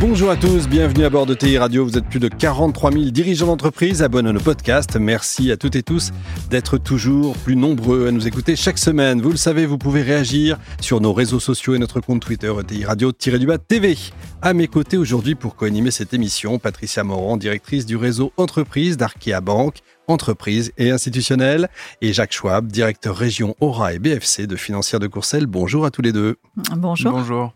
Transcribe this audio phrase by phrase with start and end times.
[0.00, 1.84] Bonjour à tous, bienvenue à bord de TI Radio.
[1.84, 4.96] Vous êtes plus de 43 000 dirigeants d'entreprise abonnés à nos podcasts.
[4.96, 6.12] Merci à toutes et tous
[6.50, 9.20] d'être toujours plus nombreux à nous écouter chaque semaine.
[9.20, 12.84] Vous le savez, vous pouvez réagir sur nos réseaux sociaux et notre compte Twitter TI
[12.84, 13.98] Radio-du-bas TV.
[14.40, 19.40] À mes côtés aujourd'hui pour co-animer cette émission, Patricia Morand, directrice du réseau entreprise d'Arkea
[19.42, 21.68] Banque, entreprise et institutionnelle,
[22.02, 25.46] et Jacques Schwab, directeur région Aura et BFC de Financière de Courcelles.
[25.46, 26.36] Bonjour à tous les deux.
[26.76, 27.10] Bonjour.
[27.10, 27.52] Bonjour.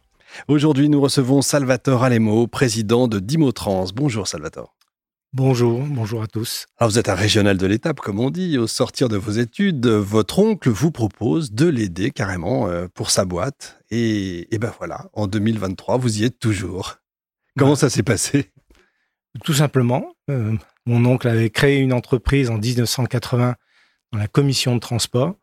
[0.49, 3.87] Aujourd'hui, nous recevons Salvatore Alemo, président de Dimotrans.
[3.95, 4.75] Bonjour Salvatore.
[5.35, 6.67] Bonjour, bonjour à tous.
[6.77, 8.59] Alors vous êtes un régional de l'étape, comme on dit.
[8.59, 13.25] Au sortir de vos études, votre oncle vous propose de l'aider carrément euh, pour sa
[13.25, 13.81] boîte.
[13.91, 16.97] Et, ben voilà, en 2023, vous y êtes toujours.
[17.59, 18.51] Comment ça s'est passé?
[19.43, 23.55] Tout simplement, euh, mon oncle avait créé une entreprise en 1980
[24.13, 25.35] dans la commission de transport.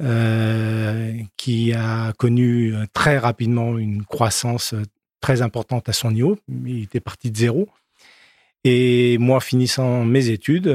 [0.00, 4.82] Euh, qui a connu euh, très rapidement une croissance euh,
[5.20, 6.38] très importante à son niveau.
[6.48, 7.68] Il était parti de zéro.
[8.62, 10.66] Et moi, finissant mes études,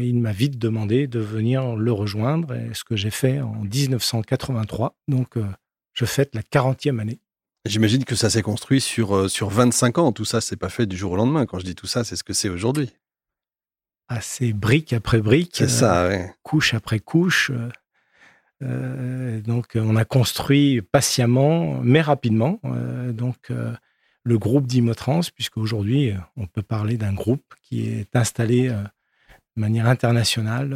[0.00, 4.94] il m'a vite demandé de venir le rejoindre, ce que j'ai fait en 1983.
[5.08, 5.34] Donc,
[5.94, 7.18] je fête la 40e année.
[7.66, 10.12] J'imagine que ça s'est construit sur, sur 25 ans.
[10.12, 11.44] Tout ça, c'est pas fait du jour au lendemain.
[11.44, 12.90] Quand je dis tout ça, c'est ce que c'est aujourd'hui.
[14.08, 15.56] Ah, c'est brique après brique.
[15.56, 16.08] C'est ça,
[16.44, 17.50] Couche après couche.
[18.64, 22.60] Euh, donc, on a construit patiemment, mais rapidement.
[22.64, 23.72] Euh, donc, euh,
[24.22, 29.86] le groupe d'Imotrans, puisque aujourd'hui, on peut parler d'un groupe qui est installé de manière
[29.86, 30.74] internationale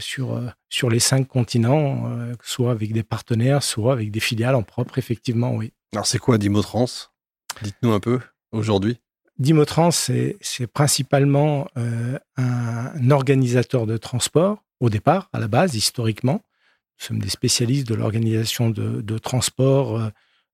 [0.00, 2.10] sur, sur les cinq continents,
[2.42, 5.74] soit avec des partenaires, soit avec des filiales en propre, effectivement, oui.
[5.92, 6.86] Alors, c'est quoi Dimotrans?
[7.60, 8.20] Dites-nous un peu
[8.52, 8.96] aujourd'hui.
[9.38, 10.38] Dimotrans, c'est
[10.72, 11.68] principalement
[12.38, 16.40] un organisateur de transport, au départ, à la base, historiquement,
[16.98, 20.08] nous sommes des spécialistes de l'organisation de, transport euh,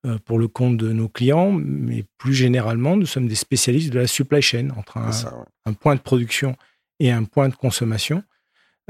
[0.06, 3.98] euh, pour le compte de nos clients, mais plus généralement, nous sommes des spécialistes de
[4.00, 6.56] la supply chain, entre un, point de production
[7.00, 8.22] et un point de consommation.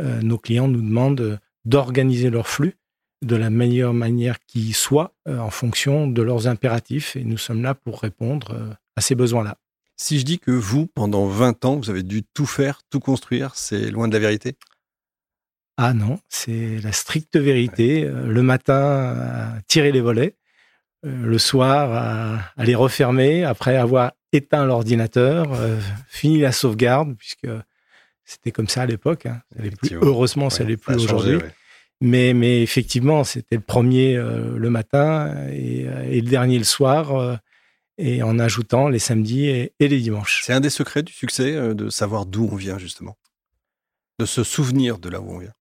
[0.00, 2.74] Euh, nos clients nous demandent d'organiser leur flux
[3.22, 7.74] de la meilleure manière qui soit en fonction de leurs impératifs, et nous sommes là
[7.74, 9.56] pour répondre à ces besoins-là.
[9.96, 13.54] Si je dis que vous, pendant 20 ans, vous avez dû tout faire, tout construire,
[13.54, 14.56] c'est loin de la vérité?
[15.76, 18.04] Ah non, c'est la stricte vérité.
[18.04, 20.36] Euh, le matin, à tirer les volets,
[21.04, 21.92] euh, le soir,
[22.56, 27.48] à, les refermer après avoir éteint l'ordinateur, euh, fini la sauvegarde, puisque
[28.24, 29.26] c'était comme ça à l'époque.
[29.26, 29.42] Hein.
[30.00, 31.38] Heureusement, ça n'est plus aujourd'hui.
[32.00, 35.86] Mais, mais effectivement, c'était le premier le matin et,
[36.20, 37.38] le dernier le soir,
[37.96, 40.42] et en ajoutant les samedis et les dimanches.
[40.44, 43.16] C'est un des secrets du succès de savoir d'où on vient, justement?
[44.18, 45.54] De se souvenir de là où on vient?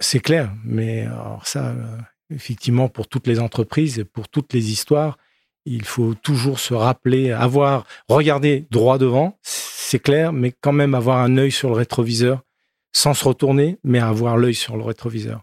[0.00, 1.98] C'est clair, mais alors ça, euh,
[2.30, 5.18] effectivement, pour toutes les entreprises et pour toutes les histoires,
[5.64, 11.18] il faut toujours se rappeler, avoir, regarder droit devant, c'est clair, mais quand même avoir
[11.18, 12.42] un œil sur le rétroviseur,
[12.92, 15.42] sans se retourner, mais avoir l'œil sur le rétroviseur.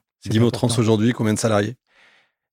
[0.52, 1.76] Trans aujourd'hui, combien de salariés?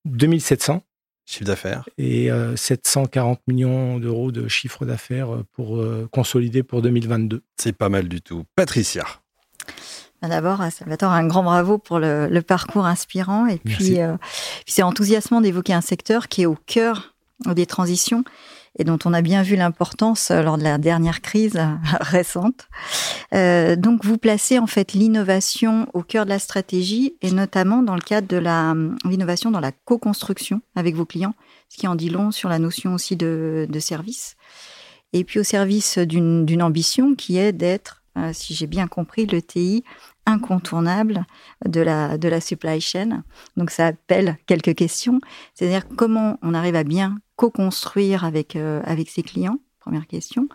[0.05, 0.83] 2700.
[1.29, 1.89] Chiffre d'affaires?
[1.99, 5.83] Et 740 euh, millions d'euros de chiffre d'affaires euh, pour
[6.13, 7.43] consolider pour 2022.
[7.57, 8.45] C'est pas mal du tout.
[8.55, 9.05] Patricia.
[10.23, 13.47] D'abord, Salvatore, un grand bravo pour le, parcours inspirant.
[13.47, 14.17] Et puis, euh,
[14.65, 18.25] puis c'est enthousiasmant d'évoquer un secteur qui est au cœur des transitions
[18.79, 21.59] et dont on a bien vu l'importance lors de la dernière crise
[22.01, 22.69] récente.
[23.35, 27.95] Euh, donc, vous placez en fait l'innovation au cœur de la stratégie et notamment dans
[27.95, 28.39] le cadre de
[29.09, 31.35] l'innovation dans la co-construction avec vos clients,
[31.69, 34.37] ce qui en dit long sur la notion aussi de, de service.
[35.13, 39.43] Et puis au service d'une ambition qui est d'être euh, si j'ai bien compris, le
[39.43, 39.85] TI
[40.25, 41.27] incontournable
[41.65, 43.23] de la, de la supply chain.
[43.57, 45.21] Donc ça appelle quelques questions,
[45.55, 50.49] c'est-à-dire comment on arrive à bien co-construire avec, euh, avec ses clients, première question.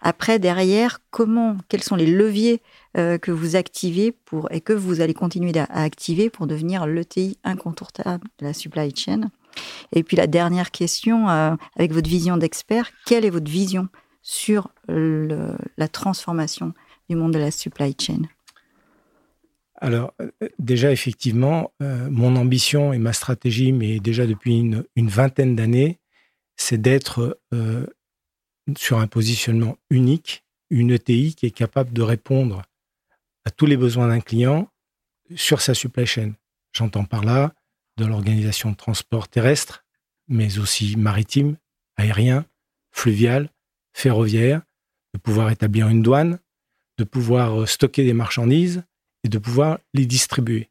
[0.00, 2.62] Après, derrière, comment, quels sont les leviers
[2.96, 7.04] euh, que vous activez pour, et que vous allez continuer à, activer pour devenir le
[7.04, 9.30] TI incontournable de la supply chain?
[9.92, 13.88] Et puis la dernière question, avec votre vision d'expert, quelle est votre vision
[14.22, 16.72] sur la transformation
[17.10, 18.22] du monde de la supply chain
[19.82, 20.28] alors, euh,
[20.58, 25.98] déjà, effectivement, euh, mon ambition et ma stratégie, mais déjà depuis une, vingtaine d'années,
[26.56, 27.86] c'est d'être euh,
[28.76, 32.62] sur un positionnement unique, une ETI qui est capable de répondre
[33.46, 34.68] à tous les besoins d'un client
[35.34, 36.32] sur sa supply chain.
[36.74, 37.54] J'entends par là
[37.96, 39.86] de l'organisation de transport terrestre,
[40.28, 41.56] mais aussi maritime,
[41.96, 42.44] aérien,
[42.92, 43.48] fluvial,
[43.94, 44.60] ferroviaire,
[45.14, 46.38] de pouvoir établir une douane,
[47.00, 48.84] de pouvoir stocker des marchandises
[49.24, 50.68] et de pouvoir les distribuer.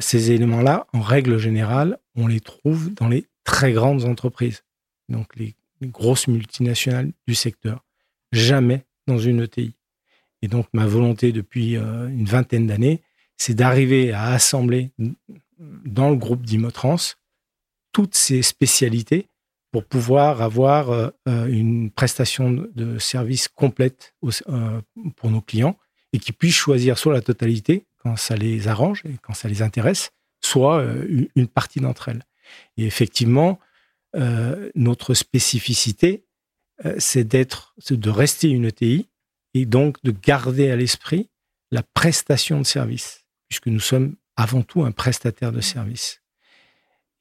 [0.00, 4.64] Ces éléments-là, en règle générale, on les trouve dans les très grandes entreprises,
[5.08, 7.82] donc les, grosses multinationales du secteur.
[8.32, 9.74] Jamais dans une ETI.
[10.42, 13.00] Et donc ma volonté depuis euh, une vingtaine d'années,
[13.38, 14.90] c'est d'arriver à assembler
[15.58, 17.14] dans le groupe d'Imotrans
[17.92, 19.28] toutes ces spécialités
[19.70, 24.14] pour pouvoir avoir euh, euh, une prestation de service complète
[25.16, 25.78] pour nos clients
[26.12, 29.62] et qui puissent choisir soit la totalité quand ça les arrange et quand ça les
[29.62, 30.82] intéresse, soit
[31.36, 32.22] une partie d'entre elles.
[32.78, 33.60] Et effectivement,
[34.74, 36.24] notre spécificité,
[36.98, 39.10] c'est d'être, de rester une ETI
[39.52, 41.28] et donc de garder à l'esprit
[41.70, 46.19] la prestation de service, puisque nous sommes avant tout un prestataire de service.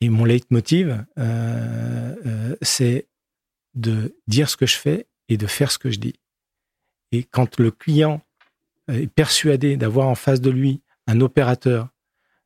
[0.02, 3.08] Et mon leitmotiv, euh, euh, c'est
[3.76, 6.16] de dire ce que je fais et de faire ce que je dis.
[7.12, 8.22] Et quand le client
[8.88, 11.90] est persuadé d'avoir en face de lui un opérateur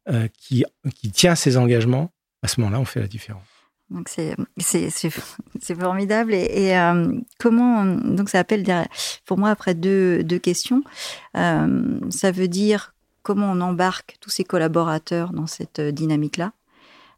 [0.09, 0.65] euh, qui,
[1.13, 2.11] tient ses engagements,
[2.41, 3.43] à ce moment-là, on fait la différence.
[3.89, 6.73] Donc c'est formidable et,
[7.37, 8.65] comment donc ça appelle
[9.25, 10.83] pour moi après deux, questions
[11.33, 16.53] ça veut dire comment on embarque tous ces collaborateurs dans cette dynamique là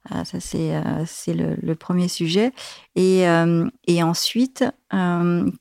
[0.09, 0.73] ah, ça c'est
[1.05, 2.51] c'est le, premier sujet
[2.95, 3.25] et
[3.87, 4.63] et ensuite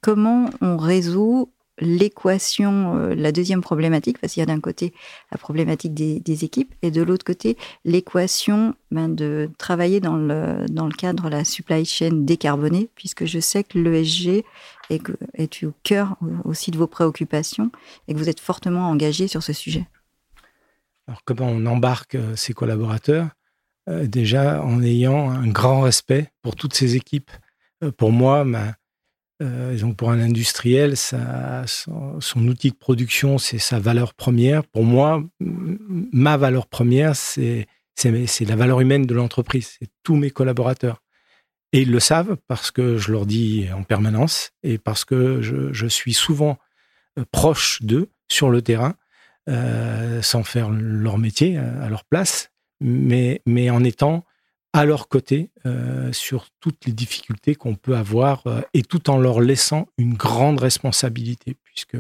[0.01, 4.93] comment on résout l'équation, euh, la deuxième problématique, parce qu'il y a d'un côté
[5.33, 11.25] la problématique des, équipes et de l'autre côté l'équation ben, de travailler dans le, cadre
[11.25, 14.45] de la supply chain décarbonée, puisque je sais que l'ESG
[14.91, 15.03] est,
[15.35, 17.71] est au cœur aussi de vos préoccupations
[18.09, 19.87] et que vous êtes fortement engagé sur ce sujet.
[21.07, 23.29] Alors comment on embarque euh, ses collaborateurs?
[23.89, 27.31] Euh, Déjà en ayant un grand respect pour toutes ces équipes.
[27.99, 28.45] pour moi,
[29.43, 34.65] euh, donc pour un industriel, son, outil de production, c'est sa valeur première.
[34.65, 37.67] Pour moi, ma valeur première, c'est
[38.05, 39.77] la valeur humaine de l'entreprise.
[39.79, 41.03] C'est tous mes collaborateurs.
[41.73, 45.87] Et ils le savent parce que je leur dis en permanence et parce que je,
[45.89, 46.57] suis souvent
[47.19, 48.95] euh, proche d'eux sur le terrain,
[49.49, 52.53] euh, sans faire leur métier à leur place,
[52.85, 54.25] mais, en étant
[54.73, 59.19] à leur côté euh, sur toutes les difficultés qu'on peut avoir euh, et tout en
[59.19, 61.97] leur laissant une grande responsabilité, puisque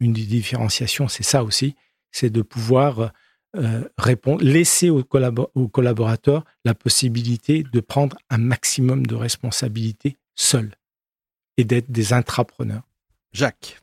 [0.00, 1.76] une des différenciations, c'est ça aussi,
[2.10, 3.12] c'est de pouvoir
[3.56, 10.74] euh, répondre, laisser aux, collaborateurs la possibilité de prendre un maximum de responsabilités seuls
[11.56, 12.82] et d'être des intrapreneurs.
[13.32, 13.81] Jacques.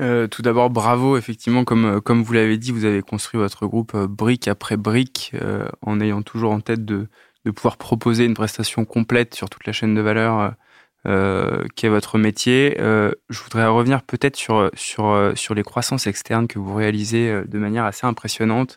[0.00, 1.16] Euh, tout d'abord, bravo.
[1.16, 4.76] Effectivement, comme, euh, comme vous l'avez dit, vous avez construit votre groupe euh, brique après
[4.76, 5.32] brique
[5.82, 7.08] en ayant toujours en tête de,
[7.44, 10.54] de pouvoir proposer une prestation complète sur toute la chaîne de valeur
[11.76, 12.74] qui est votre métier.
[12.78, 17.84] je voudrais revenir peut-être sur, sur, sur les croissances externes que vous réalisez de manière
[17.84, 18.76] assez impressionnante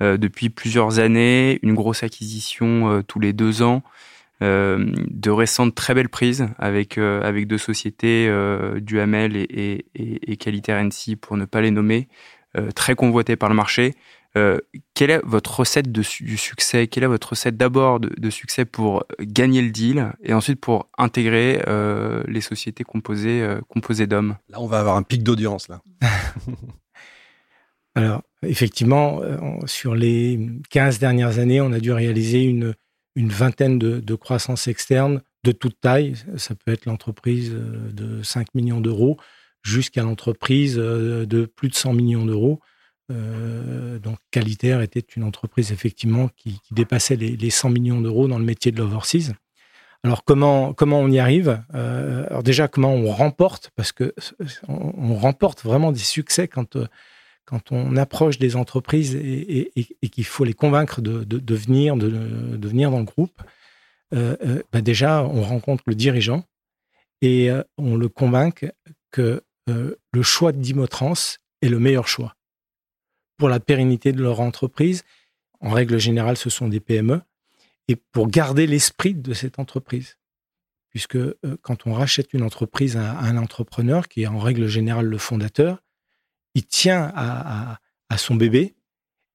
[0.00, 3.82] depuis plusieurs années, une grosse acquisition tous les deux ans.
[4.42, 10.32] Euh, de récentes très belles prises avec, euh, avec deux sociétés, euh, Duhamel et, et,
[10.32, 12.08] et, pour ne pas les nommer,
[12.74, 13.94] très convoitées par le marché.
[14.94, 16.86] quelle est votre recette de, du succès?
[16.86, 21.60] Quelle est votre recette d'abord de, succès pour gagner le deal et ensuite pour intégrer
[22.28, 24.36] les sociétés composées, composées d'hommes?
[24.50, 25.68] Là, on va avoir un pic d'audience.
[25.68, 25.82] là.
[27.96, 29.20] Alors, effectivement,
[29.66, 30.38] sur les
[30.70, 32.74] 15 dernières années, on a dû réaliser une,
[33.14, 36.14] une vingtaine de, croissances externes de toute taille.
[36.36, 39.18] Ça peut être l'entreprise euh, de 5 millions d'euros
[39.62, 42.60] jusqu'à l'entreprise euh, de plus de 100 millions d'euros.
[43.12, 48.44] Euh, donc Qualitaire était une entreprise effectivement qui, dépassait les, 100 millions d'euros dans le
[48.44, 49.32] métier de l'overseas.
[50.02, 51.62] Alors comment comment on y arrive?
[51.72, 53.70] Alors déjà comment on remporte?
[53.74, 54.14] Parce que
[54.68, 56.76] on, remporte vraiment des succès quand
[57.44, 59.70] quand on approche des entreprises et,
[60.10, 63.42] qu'il faut les convaincre de, venir, de, venir dans le groupe,
[64.14, 66.44] euh, euh, bah déjà, on rencontre le dirigeant
[67.20, 68.70] et euh, on le convainc
[69.10, 72.36] que le choix de Dimotrans est le meilleur choix
[73.38, 75.04] pour la pérennité de leur entreprise.
[75.60, 77.22] En règle générale, ce sont des PME
[77.88, 80.18] et pour garder l'esprit de cette entreprise.
[80.90, 81.18] Puisque
[81.62, 85.83] quand on rachète une entreprise à un entrepreneur, qui est en règle générale le fondateur,
[86.54, 87.78] il tient à,
[88.16, 88.76] son bébé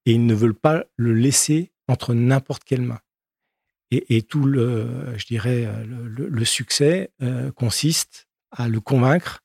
[0.06, 3.00] et il ne veut pas le laisser entre n'importe quelle main.
[3.90, 9.42] Et, tout le, je dirais, le, succès euh, consiste à le convaincre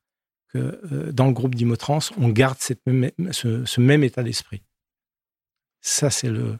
[0.49, 4.61] que euh, dans le groupe d'Imotrans, on garde même, ce, même état d'esprit.
[5.81, 6.59] Ça, c'est le,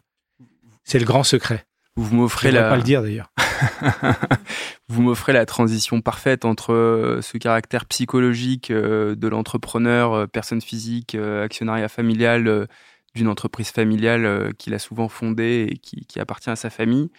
[0.84, 1.66] c'est le grand secret.
[1.96, 2.70] Vous m'offrez la.
[2.70, 3.32] pas le dire d'ailleurs.
[4.90, 10.62] vous m'offrez la transition parfaite entre euh, ce caractère psychologique euh, de l'entrepreneur, euh, personne
[10.62, 12.68] physique, actionnariat familial
[13.16, 17.10] d'une entreprise familiale qu'il a souvent fondée et qui, appartient à sa famille,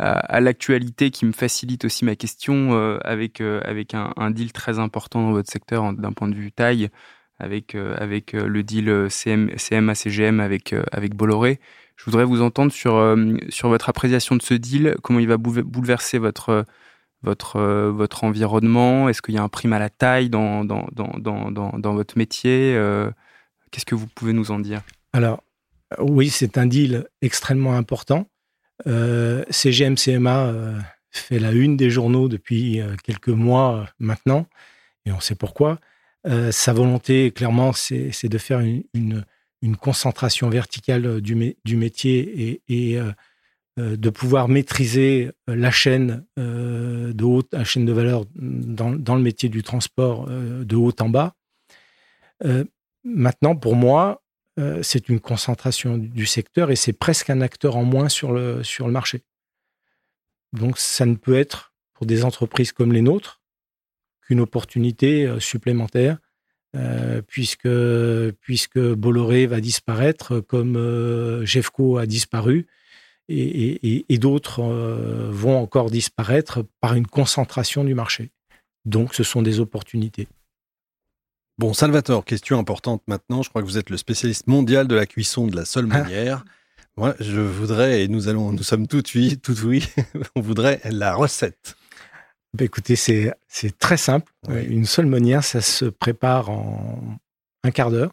[0.00, 2.72] à, l'actualité qui me facilite aussi ma question
[3.04, 6.88] avec, avec un, deal très important dans votre secteur d'un point de vue taille,
[7.38, 11.60] avec, avec le deal CM, CMA-CGM avec, avec Bolloré.
[11.96, 15.38] Je voudrais vous entendre sur, euh, sur votre appréciation de ce deal, comment il va
[15.38, 16.64] bouleverser votre,
[17.22, 19.08] votre, euh, votre environnement?
[19.08, 22.74] Est-ce qu'il y a un prime à la taille dans, dans, dans, dans, votre métier?
[22.76, 23.10] Euh,
[23.70, 24.82] Qu'est-ce que vous pouvez nous en dire?
[25.12, 25.42] Alors,
[25.98, 28.28] oui, c'est un deal extrêmement important.
[28.84, 30.52] CGM CMA
[31.10, 34.46] fait la une des journaux depuis quelques mois maintenant,
[35.06, 35.78] et on sait pourquoi.
[36.50, 43.12] Sa volonté, clairement, c'est de faire une concentration verticale euh, du, métier et, euh,
[43.78, 49.48] euh, de pouvoir maîtriser la chaîne de haute, la chaîne de valeur dans, le métier
[49.48, 51.34] du transport de haut en bas.
[53.04, 54.22] maintenant, pour moi,
[54.82, 59.22] c'est une concentration du secteur et c'est presque un acteur en moins sur le marché.
[60.54, 63.42] Donc, ça ne peut être pour des entreprises comme les nôtres
[64.26, 66.18] qu'une opportunité supplémentaire
[66.76, 67.68] euh, puisque,
[68.40, 72.66] puisque Bolloré va disparaître comme euh, Jeffco a disparu
[73.28, 78.30] et, d'autres euh, vont encore disparaître par une concentration du marché.
[78.84, 80.28] Donc ce sont des opportunités.
[81.56, 83.42] Bon, Salvatore, question importante maintenant.
[83.42, 86.44] Je crois que vous êtes le spécialiste mondial de la cuisson de la seule manière.
[86.98, 89.86] Moi, je voudrais, et nous allons, nous sommes tout oui, tout oui,
[90.36, 91.76] on voudrait la recette.
[92.56, 93.34] Bah, écoutez, c'est
[93.78, 94.32] très simple.
[94.48, 97.18] Une seule ça se prépare en
[97.64, 98.12] un quart d'heure.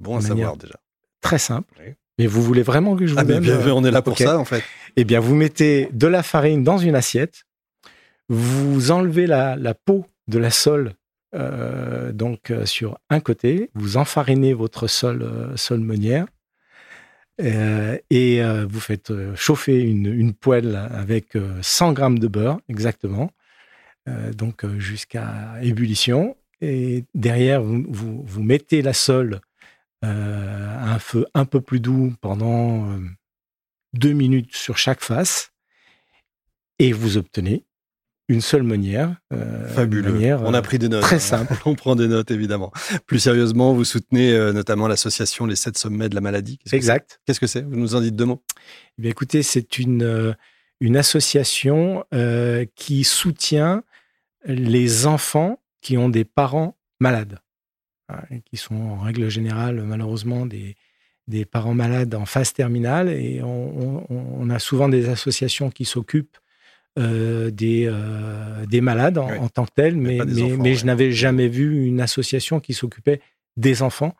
[0.00, 0.74] Bon à savoir déjà.
[1.20, 1.72] Très simple.
[2.18, 4.38] Mais vous voulez vraiment que je vous ah, donne euh, On est là pour ça,
[4.38, 4.64] en fait.
[4.96, 7.44] Eh bien, vous mettez de la farine dans une assiette.
[8.28, 10.92] Vous enlevez la, peau de la sole
[11.34, 13.70] euh, donc euh, sur un côté.
[13.74, 16.26] Vous enfarinez votre sole, sole meunière.
[17.38, 23.30] et vous faites chauffer une, une poêle avec 100 grammes de beurre, exactement.
[24.08, 26.36] Euh, donc euh, jusqu'à ébullition.
[26.60, 27.84] Et derrière, vous,
[28.24, 29.40] vous, mettez la sole
[30.04, 32.98] euh, à un feu un peu plus doux pendant
[33.94, 35.52] deux minutes sur chaque face.
[36.78, 37.64] Et vous obtenez
[38.28, 39.16] une seule meunière.
[39.74, 40.36] Fabuleux.
[40.36, 41.02] On a pris des notes.
[41.02, 41.20] Très hein.
[41.20, 41.54] simple.
[41.64, 42.72] On prend des notes, évidemment.
[43.06, 46.58] Plus sérieusement, vous soutenez notamment l'association Les Sept Sommets de la Maladie.
[46.72, 47.20] exact.
[47.26, 47.62] Qu'est-ce que c'est?
[47.62, 48.42] Vous nous en dites deux mots
[48.98, 50.36] eh bien, Écoutez, c'est une,
[50.80, 52.04] une association
[52.76, 53.82] qui soutient
[54.44, 57.38] les enfants qui ont des parents malades,
[58.08, 60.76] hein, qui sont en règle générale malheureusement des,
[61.28, 63.08] des parents malades en phase terminale.
[63.08, 66.38] Et on, a souvent des associations qui s'occupent
[66.98, 71.86] euh, des, euh, des malades en, tant que tels, mais, mais, je n'avais jamais vu
[71.86, 73.20] une association qui s'occupait
[73.56, 74.14] des enfants.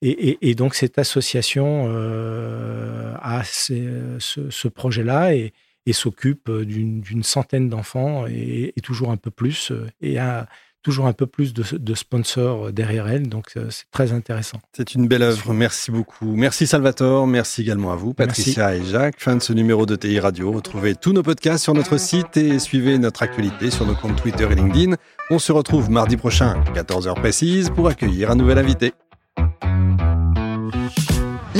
[0.00, 5.34] Et, donc cette association euh, a ce, ce projet-là.
[5.34, 5.52] Et,
[5.86, 10.46] et s'occupe euh, d'une centaine d'enfants et, toujours un peu plus euh, et a
[10.82, 13.30] toujours un peu plus de, sponsors derrière elle.
[13.30, 14.60] Donc, euh, c'est très intéressant.
[14.76, 15.54] C'est une belle œuvre.
[15.54, 16.36] Merci beaucoup.
[16.36, 17.26] Merci Salvatore.
[17.26, 19.18] Merci également à vous, Patricia et Jacques.
[19.18, 20.52] Fin de ce numéro de TI Radio.
[20.52, 24.46] Retrouvez tous nos podcasts sur notre site et suivez notre actualité sur nos comptes Twitter
[24.50, 24.96] et LinkedIn.
[25.30, 28.92] On se retrouve mardi prochain, 14h précise, pour accueillir un nouvel invité